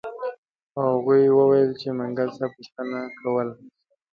هغوی 0.79 1.23
وویل 1.37 1.71
چې 1.81 1.87
منګل 1.97 2.29
صاحب 2.37 2.51
پوښتنه 2.55 2.99
کوله. 3.19 3.53